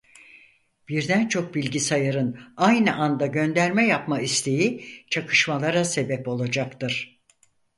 [0.89, 7.21] Birden çok bilgisayarın aynı anda gönderme yapma isteği çakışmalara sebep olacaktır.